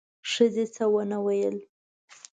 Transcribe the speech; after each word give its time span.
ښځې 0.31 0.65
څه 0.75 0.83
ونه 0.93 1.17
ویل: 1.25 1.57